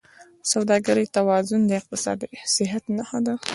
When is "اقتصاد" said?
1.79-2.17